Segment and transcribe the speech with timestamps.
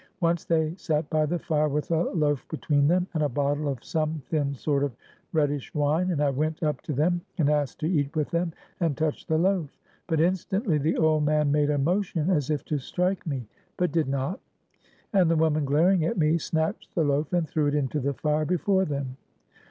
[0.19, 3.83] Once they sat by the fire with a loaf between them, and a bottle of
[3.83, 4.95] some thin sort of
[5.31, 8.97] reddish wine; and I went up to them, and asked to eat with them, and
[8.97, 9.69] touched the loaf.
[10.07, 14.07] But instantly the old man made a motion as if to strike me, but did
[14.07, 14.39] not,
[15.13, 18.45] and the woman, glaring at me, snatched the loaf and threw it into the fire
[18.45, 19.17] before them.